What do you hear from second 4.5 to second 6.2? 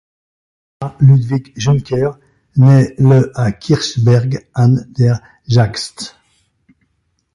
an der Jagst.